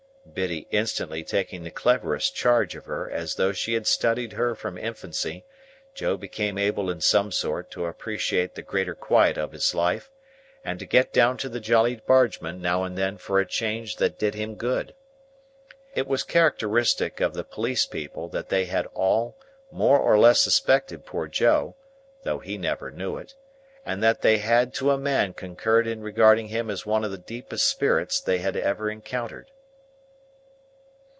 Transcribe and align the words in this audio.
Biddy 0.33 0.65
instantly 0.71 1.25
taking 1.25 1.63
the 1.63 1.71
cleverest 1.71 2.33
charge 2.33 2.73
of 2.77 2.85
her 2.85 3.09
as 3.11 3.35
though 3.35 3.51
she 3.51 3.73
had 3.73 3.85
studied 3.85 4.33
her 4.33 4.55
from 4.55 4.77
infancy; 4.77 5.43
Joe 5.93 6.15
became 6.15 6.57
able 6.57 6.89
in 6.89 7.01
some 7.01 7.33
sort 7.33 7.69
to 7.71 7.85
appreciate 7.85 8.55
the 8.55 8.61
greater 8.61 8.95
quiet 8.95 9.37
of 9.37 9.51
his 9.51 9.75
life, 9.75 10.09
and 10.63 10.79
to 10.79 10.85
get 10.85 11.11
down 11.11 11.35
to 11.39 11.49
the 11.49 11.59
Jolly 11.59 11.97
Bargemen 11.97 12.61
now 12.61 12.83
and 12.83 12.97
then 12.97 13.17
for 13.17 13.39
a 13.41 13.45
change 13.45 13.97
that 13.97 14.17
did 14.17 14.33
him 14.33 14.55
good. 14.55 14.93
It 15.95 16.07
was 16.07 16.23
characteristic 16.23 17.19
of 17.19 17.33
the 17.33 17.43
police 17.43 17.85
people 17.85 18.29
that 18.29 18.47
they 18.47 18.65
had 18.65 18.85
all 18.93 19.37
more 19.69 19.99
or 19.99 20.17
less 20.17 20.39
suspected 20.39 21.05
poor 21.05 21.27
Joe 21.27 21.75
(though 22.23 22.39
he 22.39 22.57
never 22.57 22.89
knew 22.89 23.17
it), 23.17 23.35
and 23.85 24.01
that 24.01 24.21
they 24.21 24.37
had 24.37 24.73
to 24.75 24.91
a 24.91 24.97
man 24.97 25.33
concurred 25.33 25.87
in 25.87 26.01
regarding 26.01 26.47
him 26.47 26.69
as 26.69 26.85
one 26.85 27.03
of 27.03 27.11
the 27.11 27.17
deepest 27.17 27.67
spirits 27.67 28.21
they 28.21 28.37
had 28.37 28.55
ever 28.55 28.89
encountered. 28.89 29.51